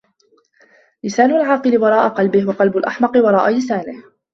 لســان 1.03 1.31
العاقل 1.31 1.77
وراء 1.81 2.09
قلبــه. 2.09 2.49
وقلب 2.49 2.77
الأحـمق 2.77 3.11
وراء 3.17 3.49
لســانه: 3.59 4.03